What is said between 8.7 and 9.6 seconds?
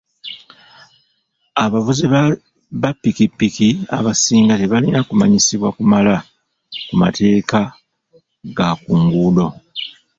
ku nguudo.